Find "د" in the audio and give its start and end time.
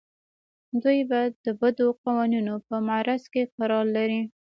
1.45-1.47